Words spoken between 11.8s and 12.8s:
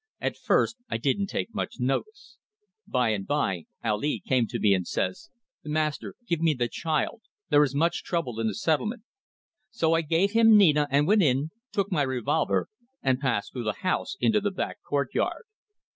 my revolver,